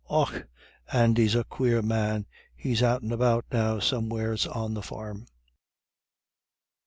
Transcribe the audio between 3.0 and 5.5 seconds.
and about now somewheres on the farm."